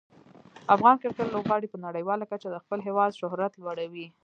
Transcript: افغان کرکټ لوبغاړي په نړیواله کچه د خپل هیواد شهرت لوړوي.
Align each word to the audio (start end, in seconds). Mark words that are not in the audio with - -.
افغان 0.75 0.95
کرکټ 1.01 1.27
لوبغاړي 1.31 1.67
په 1.69 1.77
نړیواله 1.85 2.25
کچه 2.31 2.47
د 2.51 2.55
خپل 2.63 2.79
هیواد 2.87 3.11
شهرت 3.19 3.51
لوړوي. 3.61 4.07